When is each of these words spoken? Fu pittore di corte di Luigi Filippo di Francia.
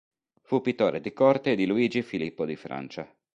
Fu 0.41 0.61
pittore 0.61 0.99
di 0.99 1.13
corte 1.13 1.53
di 1.53 1.67
Luigi 1.67 2.01
Filippo 2.01 2.43
di 2.47 2.55
Francia. 2.55 3.07